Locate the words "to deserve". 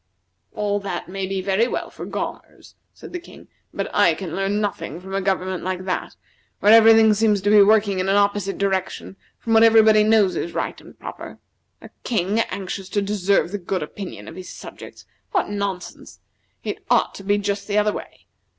12.89-13.51